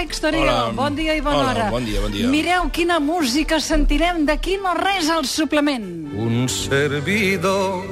[0.00, 0.72] Àlex Torio, Hola.
[0.72, 1.64] bon dia i bona Hola, hora.
[1.70, 2.28] bon dia, bon dia.
[2.32, 6.08] Mireu quina música sentirem d'aquí no res al suplement.
[6.16, 7.84] un servidor,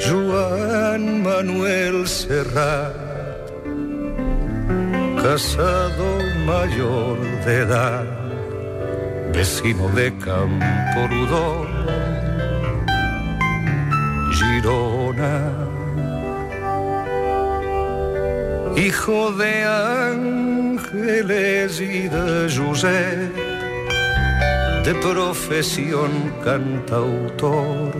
[0.00, 2.96] Joan Manuel Serrat,
[5.20, 6.08] casado
[6.46, 8.06] mayor de edad,
[9.34, 11.66] vecino de Camporudó,
[18.78, 23.30] Hijo de ángeles y de José,
[24.84, 26.10] de profesión
[26.44, 27.92] cantautor,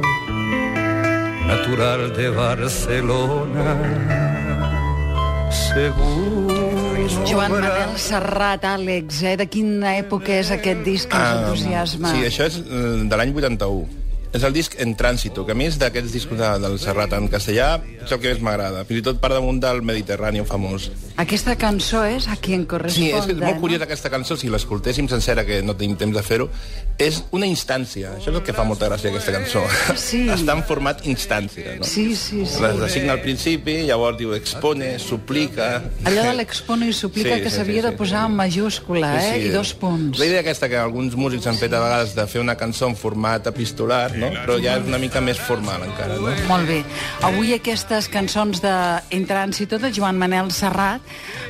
[1.47, 3.77] natural de Barcelona,
[5.51, 6.69] seguro.
[7.27, 9.37] Joan Manel Serrat, Àlex, eh?
[9.41, 12.09] de quina època és aquest disc que ens Ah, entusiasma?
[12.13, 13.87] Sí, això és eh, de l'any 81.
[14.33, 17.29] És el disc En Trànsito, que a mi és d'aquests discos de, del Serrat en
[17.33, 18.83] castellà, és el que més m'agrada.
[18.85, 20.91] Fins i tot per damunt del Mediterrani famós.
[21.17, 23.19] Aquesta cançó és a qui en Sí, corresponda.
[23.19, 23.61] és que és molt no?
[23.63, 26.51] curiosa aquesta cançó, si l'escoltéssim sencera, que no tenim temps de fer-ho,
[26.99, 28.13] és una instància.
[28.19, 29.63] Això és el que fa molta gràcia, aquesta cançó.
[29.97, 30.27] Sí.
[30.37, 31.85] Està en format instància, no?
[31.89, 32.61] Sí, sí, sí.
[32.63, 35.71] Les designa al principi, llavors diu expone, suplica...
[36.05, 37.97] Allò de l'expono i suplica Sí, que sí, s'havia sí, de sí.
[38.05, 39.47] posar en majúscula, eh?
[39.47, 40.19] I dos punts.
[40.21, 42.97] La idea aquesta que alguns músics han fet a vegades de fer una cançó en
[42.97, 44.31] format epistolar, no?
[44.43, 46.19] però ja és una mica més formal encara.
[46.19, 46.35] No?
[46.51, 46.83] Molt bé.
[47.27, 48.75] Avui aquestes cançons de
[49.29, 51.05] Trànsito de Joan Manel Serrat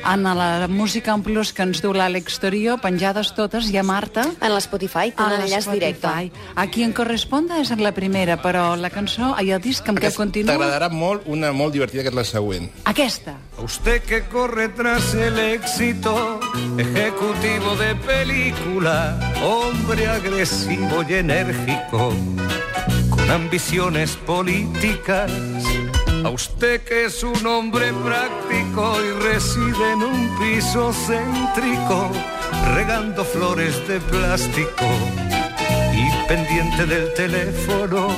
[0.05, 4.25] en la música en plus que ens du l'Àlex Torio, penjades totes, i a Marta...
[4.39, 6.07] En l'Spotify, tenen enllaç directe.
[6.07, 6.53] Spotify.
[6.59, 10.01] A qui en corresponda és en la primera, però la cançó, i el disc amb
[10.01, 10.53] què continua...
[10.53, 12.69] T'agradarà molt una molt divertida, que és la següent.
[12.89, 13.37] Aquesta.
[13.57, 16.39] A usted que corre tras el éxito,
[16.77, 22.13] ejecutivo de película, hombre agresivo y enérgico,
[23.29, 25.31] ambiciones políticas.
[26.23, 32.11] A usted que es un hombre práctico y reside en un piso céntrico,
[32.73, 34.85] regando flores de plástico
[35.93, 38.09] y pendiente del teléfono.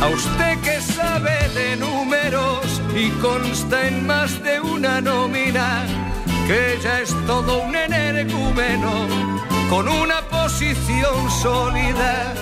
[0.00, 5.86] A usted que sabe de números y consta en más de una nómina,
[6.46, 9.08] que ya es todo un energúmeno
[9.68, 12.34] con una posición sólida.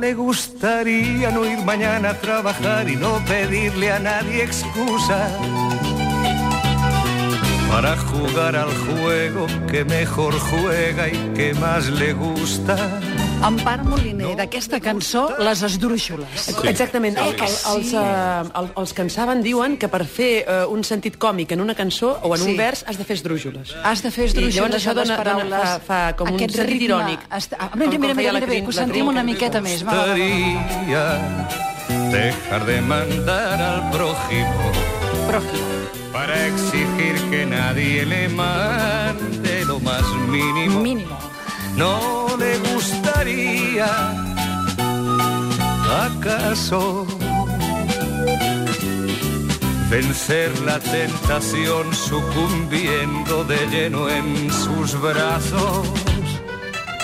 [0.00, 5.28] Le gustaría no ir mañana a trabajar y no pedirle a nadie excusa
[7.68, 12.76] para jugar al juego que mejor juega y que más le gusta.
[13.38, 16.48] Empar Moliner, d'aquesta cançó, Les Esdrúixoles.
[16.66, 17.16] Exactament.
[17.22, 20.82] El, el, els, uh, el, els que en saben diuen que per fer uh, un
[20.84, 22.50] sentit còmic en una cançó o en Sí.
[22.50, 23.74] un vers has de fer esdrújoles.
[23.84, 25.50] Has de fer I esdrúixoles llavors això dona, paraules.
[25.50, 27.20] dona, fa, fa com Aquest un sentit ritme irònic.
[27.30, 27.56] Està...
[27.60, 29.84] Ah, Com- mira, com mira, mira, mira, Crin- que ho sentim una miqueta més.
[29.86, 30.18] Va, va, va,
[30.92, 31.48] va.
[32.10, 34.72] dejar de mandar al prójimo
[35.28, 35.66] Prójimo.
[36.12, 40.80] para exigir que nadie le mande lo más mínimo.
[40.80, 41.17] Mínimo.
[41.78, 43.86] ¿No le gustaría
[46.08, 47.06] acaso
[49.88, 56.07] vencer la tentación sucumbiendo de lleno en sus brazos?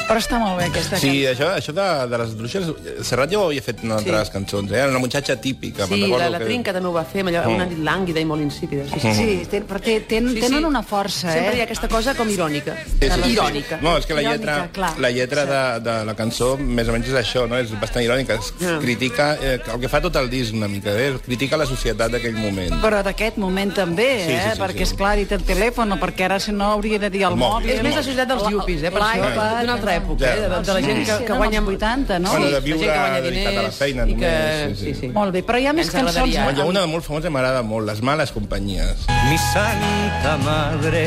[0.04, 1.30] Però està molt bé aquesta Sí, cançó.
[1.32, 2.66] això, això de, de les druixes...
[3.08, 4.76] Serrat ja ho havia fet en altres cançons, eh?
[4.82, 5.86] Era una muchacha típica.
[5.86, 8.26] Sí, la, la que- Trinca també ho va fer, amb allò, una nit lànguida i
[8.28, 8.84] molt insípida.
[8.92, 9.12] Sí, sí.
[9.14, 10.64] Sí, ten, però té, ten, Sí, tenen sí.
[10.68, 11.68] una força, Sempre hi ha eh?
[11.68, 12.76] aquesta cosa com irònica.
[12.84, 13.32] Sí, sí, sí.
[13.32, 13.78] Irònica.
[13.80, 14.92] No, és que la Irònica, lletra, clar.
[15.00, 17.56] la lletra de, de la cançó més o menys és això, no?
[17.58, 18.34] És bastant irònica.
[18.40, 18.78] Es Ja.
[18.80, 21.14] critica eh, el que fa tot el disc una mica, eh?
[21.24, 22.76] Critica la societat d'aquell moment.
[22.84, 24.52] Però d'aquest moment també, Sí, sí, eh?
[24.54, 24.90] sí, perquè, sí.
[24.90, 27.70] és clar, dit el telèfon, perquè ara si no hauria de dir el, El mòbil.
[27.78, 30.32] És més la societat dels yuppies, eh, per això, altra època, Ja.
[30.34, 31.58] eh, de, de la gent que, que guanya...
[31.58, 32.30] els 80, no?
[32.30, 34.20] Bueno, de la viure gent que guanya dedicat diners a la feina i que...
[34.20, 34.94] només, sí, sí.
[34.94, 35.08] Sí, sí.
[35.14, 36.16] Molt bé, però hi ha més Ens cançons...
[36.16, 36.44] agradaria.
[36.44, 39.06] Bueno, hi ha amb- una molt famosa que m'agrada molt, Les males companyies.
[39.30, 41.04] Mi santa madre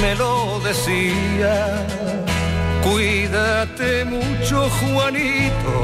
[0.00, 1.54] me lo decía.
[2.84, 5.76] Cuídate mucho, Juanito,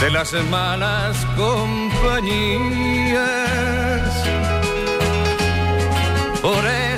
[0.00, 3.20] de las malas compañías.
[6.40, 6.89] Por eso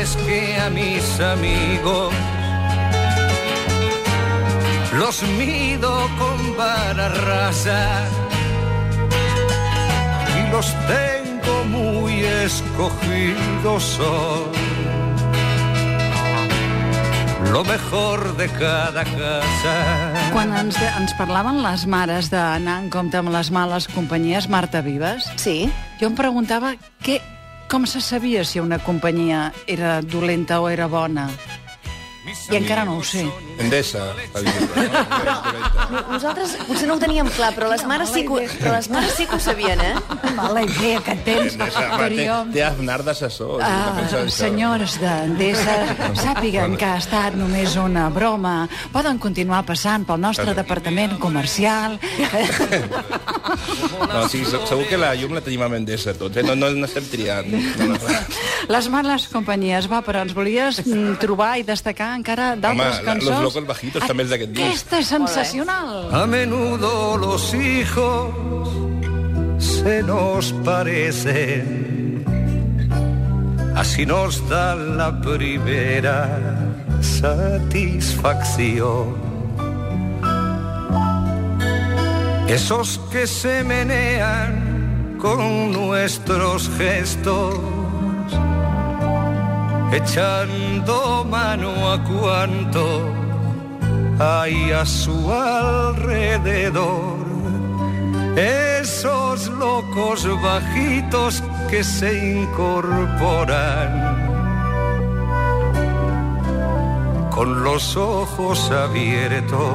[0.00, 2.14] es que a mis amigos
[4.96, 8.06] los mido con vara rasa
[10.38, 14.50] y los tengo muy escogidos son
[17.52, 19.74] lo mejor de cada casa.
[20.32, 24.80] Quan ens, de, ens parlaven les mares d'anar en compte amb les males companyies, Marta
[24.86, 25.66] Vives, Sí.
[25.98, 27.18] jo em preguntava què,
[27.70, 31.30] com se sabia si una companyia era dolenta o era bona?
[32.50, 33.22] I encara no ho sé.
[33.58, 34.10] Endesa?
[36.10, 39.14] Nosaltres potser no ho teníem clar, però les mares sí que, ho- però les mares
[39.16, 39.94] sí que ho sabien, eh?
[40.36, 43.62] Mala idea que tens, Endesa, té, té Aznar d'assessor.
[43.64, 45.76] Ah, senyors d'Endesa,
[46.20, 48.68] sàpiguen que ha estat només una broma.
[48.92, 51.98] Poden continuar passant pel nostre departament comercial.
[54.12, 56.44] No, sí, se- segur que la llum la tenim amb Endesa tots, eh?
[56.46, 57.48] No, no, no estem triant.
[57.80, 58.14] No, no.
[58.70, 63.30] Les males companyies, va, però ens volies mm, trobar i destacar encara d'altres Home, cançons?
[63.30, 64.66] Los Locos Bajitos també és d'aquest disc.
[64.66, 65.86] Aquesta és sensacional.
[66.14, 68.68] A menudo los hijos
[69.58, 71.88] se nos parecen.
[73.76, 76.28] Así nos da la primera
[77.00, 79.30] satisfacción.
[82.48, 87.54] Esos que se menean con nuestros gestos,
[89.92, 93.12] echando mano a cuanto
[94.18, 97.20] hay a su alrededor.
[98.36, 103.90] Esos locos bajitos que se incorporan
[107.30, 109.74] con los ojos abiertos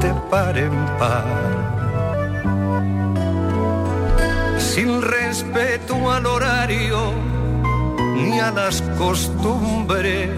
[0.00, 1.24] de par en par.
[4.58, 7.29] Sin respeto al horario
[8.20, 10.28] ni a las costumbres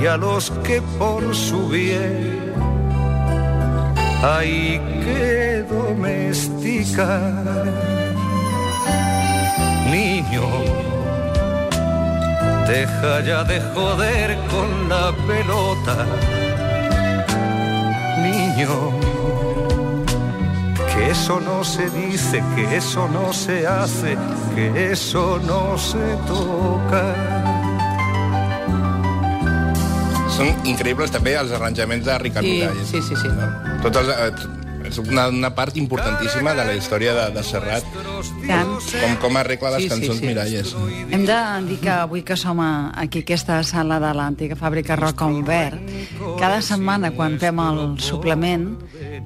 [0.00, 2.54] y a los que por su bien
[4.22, 7.44] hay que domesticar.
[9.90, 10.46] Niño,
[12.66, 16.06] deja ya de joder con la pelota.
[18.22, 19.07] Niño,
[21.08, 24.14] que eso no se dice, que eso no se hace,
[24.54, 25.96] que eso no se
[26.26, 27.02] toca.
[30.36, 32.88] Són increïbles també els arranjaments de Ricard Sí, Miralles.
[32.92, 33.28] sí, sí, sí.
[33.82, 37.88] Tots els, eh, és una, una part importantíssima de la història de, de Serrat,
[38.46, 38.76] Tant.
[39.00, 40.26] com, com arregla les Sí, sí, cançons sí.
[40.28, 40.76] Miralles.
[41.10, 41.40] Hem de
[41.72, 45.80] dir que avui que som a, aquí a aquesta sala de l'antiga fàbrica Roca Umbert,
[46.38, 48.74] cada setmana quan fem el suplement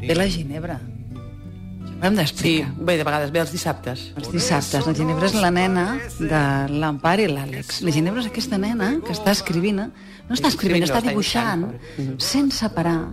[0.00, 0.78] ve la Ginebra.
[2.02, 2.72] Hem Sí, d'explicar.
[2.78, 4.00] bé, de vegades, bé els dissabtes.
[4.16, 5.84] Els dissabtes, la Ginebra és la nena
[6.18, 7.80] de l'Empar i l'Àlex.
[7.86, 9.76] La Ginebra és aquesta nena que està escrivint,
[10.28, 11.68] no està escrivint, està dibuixant,
[12.18, 13.08] sense parar,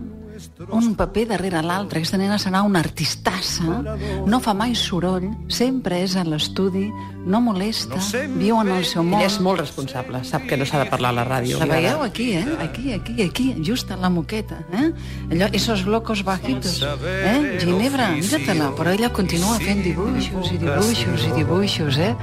[0.69, 1.99] un paper darrere l'altre.
[1.99, 3.81] Aquesta nena serà una artistassa,
[4.25, 6.87] no fa mai soroll, sempre és a l'estudi,
[7.25, 7.99] no molesta,
[8.37, 9.19] viu en el seu món.
[9.19, 11.59] Ella és molt responsable, sap que no s'ha de parlar a la ràdio.
[11.63, 12.45] La veieu aquí, eh?
[12.63, 14.89] Aquí, aquí, aquí, just a la moqueta, eh?
[15.31, 17.59] Allò, esos locos bajitos, eh?
[17.59, 22.13] Ginebra, mira-te-la, però ella continua fent dibuixos i dibuixos i dibuixos, eh?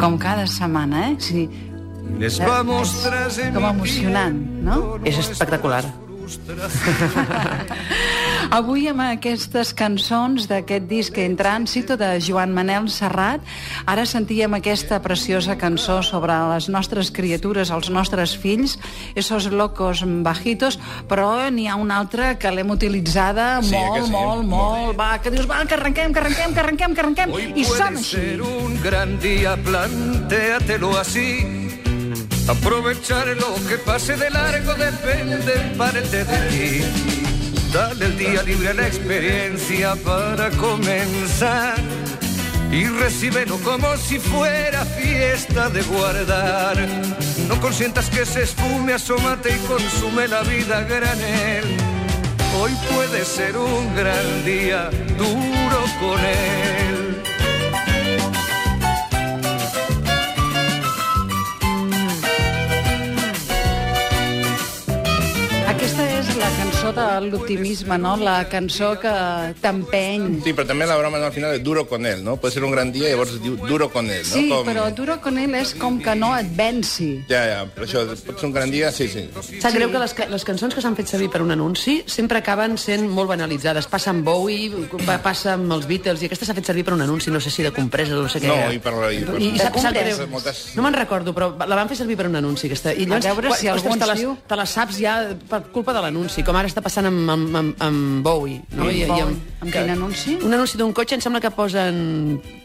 [0.00, 1.16] Com cada setmana, eh?
[1.20, 1.48] Sí,
[2.18, 4.96] Les vamos tras com emocionant, no?
[5.04, 5.84] És espectacular.
[8.56, 13.42] Avui amb aquestes cançons d'aquest disc En Trànsito de Joan Manel Serrat,
[13.86, 18.76] ara sentíem aquesta preciosa cançó sobre les nostres criatures, els nostres fills,
[19.18, 20.78] esos locos bajitos,
[21.10, 24.12] però n'hi ha una altra que l'hem utilitzada Sí, molt, que sí.
[24.14, 27.50] molt, molt, va, que dius, va, que arrenquem, que arrenquem, que arrenquem, que arrenquem, Hoy
[27.54, 28.16] i puede som així.
[28.16, 31.65] ser un gran día, plantéatelo así.
[32.48, 36.84] Aprovechar lo que pase de largo depende en parte de ti.
[37.72, 41.74] Dale el día libre a la experiencia para comenzar.
[42.70, 46.76] Y recíbelo como si fuera fiesta de guardar.
[47.48, 51.64] No consientas que se esfume, asómate y consume la vida granel.
[52.60, 54.88] Hoy puede ser un gran día,
[55.18, 56.65] duro con él.
[66.96, 68.16] La de l'optimisme, no?
[68.16, 69.12] La cançó que
[69.60, 70.40] t'empeny.
[70.44, 72.36] Sí, però també la broma al final és duro con él, no?
[72.40, 74.34] Pot ser un gran dia i llavors diu duro con él, no?
[74.34, 77.24] Sí, però duro con ell és com que no et venci.
[77.28, 79.26] Ja, ja, però això pot ser un gran dia, sí, sí.
[79.60, 82.38] Sap greu que les, ca- les cançons que s'han fet servir per un anunci sempre
[82.42, 83.86] acaben sent molt banalitzades.
[83.86, 84.70] Passa amb Bowie,
[85.06, 87.50] pa- passa amb els Beatles, i aquesta s'ha fet servir per un anunci, no sé
[87.50, 89.58] si de compreses o no sé què No, i per la- i per- I, i
[89.58, 90.26] sap, sap greu.
[90.30, 92.66] Moltes- No me'n recordo, però la van fer servir per un anunci.
[92.66, 92.92] Aquesta.
[92.92, 94.36] I llavors, A veure si algú te les, diu.
[94.46, 97.82] te les saps ja per culpa de l'anunci, com ara està passant amb, amb, amb,
[97.82, 98.60] amb Bowie.
[98.72, 98.86] No?
[98.86, 99.36] Amb I, i Bowie.
[99.64, 100.36] Amb quin anunci?
[100.46, 101.96] Un anunci d'un cotxe, em sembla que posen...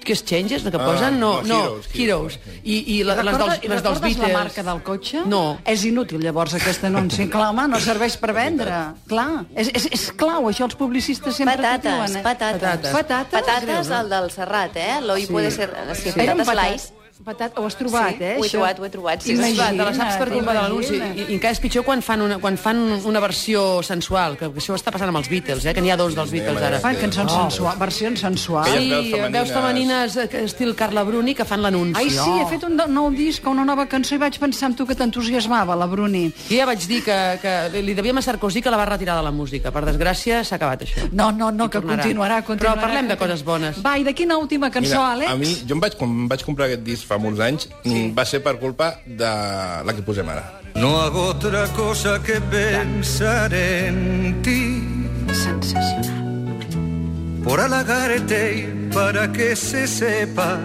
[0.01, 1.17] Què és Changes, el que posen?
[1.21, 2.37] No, no, no, Heroes, Heroes.
[2.61, 4.21] I, i la, les dels, i les dels Beatles.
[4.27, 5.25] la marca del cotxe?
[5.29, 5.41] No.
[5.69, 7.27] És inútil, llavors, aquest anunci.
[7.33, 8.79] Clar, home, no serveix per vendre.
[9.09, 12.17] Clar, és, és, és clau, això els publicistes sempre Patates, diuen.
[12.17, 12.25] Eh?
[12.25, 12.61] patates.
[12.61, 12.95] Patates.
[12.97, 14.97] Patates, Patates, el del Serrat, eh?
[15.05, 15.31] L'Oi Sí.
[15.31, 15.69] puede ser...
[15.93, 16.91] Sí, Eren patates
[17.23, 18.37] patat- ho has trobat, Sí, eh?
[18.39, 20.95] ho he trobat, ho he trobat, sí, clar, te la saps per culpa de l'anunci.
[20.95, 21.17] imagina't.
[21.29, 24.73] I, I encara és pitjor quan fan, una, quan fan una versió sensual, que això
[24.75, 25.73] està passant amb els Beatles, eh?
[25.73, 26.79] que n'hi ha dos dels Beatles ara.
[26.79, 27.41] Fan cançons Oh.
[27.49, 28.67] sensuals, versions sensuals.
[28.69, 29.31] Sí, veus femenines.
[29.31, 31.99] veus femenines eh, estil Carla Bruni que fan l'anunci.
[31.99, 32.41] Ai, sí, Oh.
[32.41, 35.75] he fet un nou disc, una nova cançó, i vaig pensar en tu que t'entusiasmava,
[35.75, 36.31] la Bruni.
[36.49, 39.23] I ja vaig dir que, que li devíem a Sarkozy que la va retirar de
[39.23, 39.71] la música.
[39.71, 41.09] Per desgràcia, s'ha acabat això.
[41.11, 42.01] No, no, no, I que tornarà.
[42.03, 42.75] continuarà, continuarà.
[42.81, 43.81] Però parlem de coses bones.
[43.83, 45.31] Va, i de quina última cançó, Mira, Àlex?
[45.31, 48.08] a mi, jo em vaig, quan em vaig comprar aquest disc fa molts anys, sí.
[48.15, 49.32] va ser per culpa de
[49.88, 50.46] la que posem ara.
[50.80, 54.62] No hago otra cosa que pensar en ti,
[55.44, 56.12] Sensacional.
[57.44, 60.58] por halagarte y para que se sepa.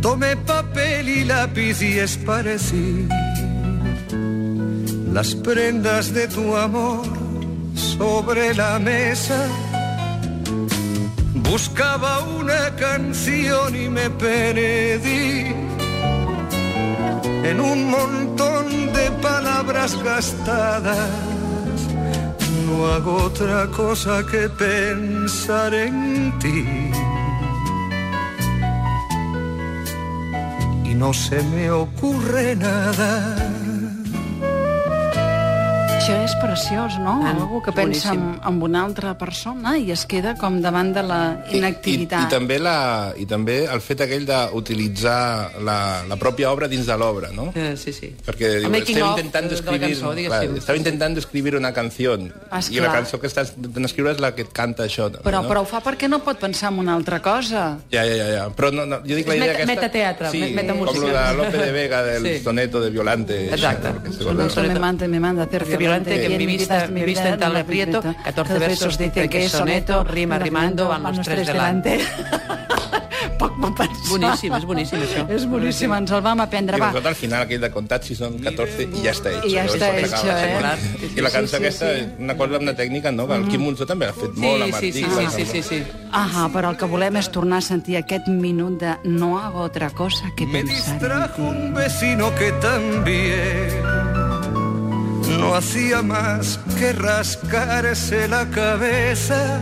[0.00, 3.08] Tomé papel y lápiz y esparcí
[5.12, 7.06] las prendas de tu amor
[7.74, 9.46] sobre la mesa.
[11.52, 15.54] Buscaba una canción y me perdí
[17.44, 21.10] en un montón de palabras gastadas.
[22.66, 26.90] No hago otra cosa que pensar en ti.
[30.90, 33.51] Y no se me ocurre nada.
[36.42, 37.20] Això preciós, no?
[37.22, 41.02] Ah, Algú que pensa en, en una altra persona i es queda com davant de
[41.06, 42.24] la I, i, inactivitat.
[42.26, 45.76] i, també la, I també el fet aquell d'utilitzar la,
[46.08, 47.52] la pròpia obra dins de l'obra, no?
[47.54, 48.10] Eh, sí, sí.
[48.26, 52.90] Perquè El diu, estem of intentando de clar, estava intentando escribir una canció i la
[52.92, 55.48] cançó que estàs intentant escriure és la que et canta això també, Però, no?
[55.48, 57.78] però ho fa perquè no pot pensar en una altra cosa.
[57.92, 58.44] Ja, ja, ja, ja.
[58.50, 59.74] Però no, no, jo dic la idea meta- aquesta...
[59.76, 60.98] metateatre, sí, me- metamúsica.
[60.98, 62.42] Com lo de Lope de Vega, del Sí.
[62.42, 63.40] soneto de Violante.
[63.54, 63.88] Exacte.
[64.08, 64.12] Un
[64.50, 64.72] soneto.
[64.72, 67.56] Me manda, me manda hacer Hacer violente, que en mi vista, mi vista en tal
[67.56, 72.00] aprieto, 14 versos dicen que es soneto, rima rimando, van los tres delante.
[73.42, 74.08] Poc m'ho pensar.
[74.08, 75.24] Boníssim, és boníssim, això.
[75.34, 76.78] És boníssim, ens el vam aprendre.
[76.78, 79.48] I Va, sobretot al final aquell de comptat si són 14 i ja està hecho.
[79.48, 81.08] I ja està hecho, eh?
[81.16, 81.90] I la cançó aquesta,
[82.22, 83.26] una cosa amb una tècnica, no?
[83.30, 85.80] Que el Quim Monzó també ha fet molt amb Sí, sí, sí, sí, sí, sí.
[86.10, 89.90] ah, però el que volem és tornar a sentir aquest minut de no hago otra
[89.90, 94.01] cosa que Me pensar en distrajo un vecino que también
[95.38, 99.60] no hacía más que rascarse la cabeza.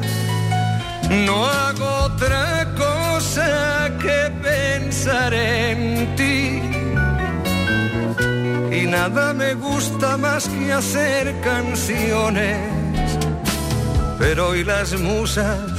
[1.11, 6.63] No hago otra cosa que pensar en ti.
[8.77, 12.59] Y nada me gusta más que hacer canciones.
[14.19, 15.71] Pero hoy las musas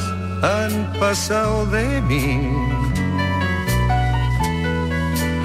[0.41, 2.71] han pasado de mí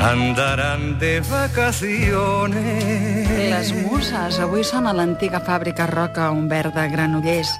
[0.00, 3.28] andarán de vacaciones.
[3.50, 7.56] Les muses avui són a l'antiga fàbrica Roca Humbert de Granollers.